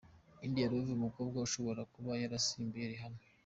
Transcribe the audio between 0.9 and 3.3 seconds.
umukobwa ushobora kuba yarasimbuye Rihanna.